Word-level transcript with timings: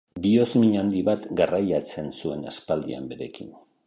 Bihozmin 0.21 0.77
handi 0.83 1.01
bat 1.09 1.27
garraiatzen 1.41 2.07
zuen 2.21 2.41
aspaldian 2.53 3.07
berekin. 3.13 3.53